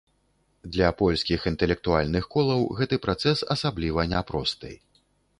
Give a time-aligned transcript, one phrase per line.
[0.75, 4.73] Для польскіх інтэлектуальных колаў гэты працэс асабліва няпросты.